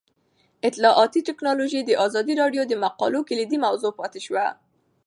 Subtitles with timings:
[0.67, 4.47] اطلاعاتی تکنالوژي د ازادي راډیو د مقالو کلیدي موضوع پاتې شوی.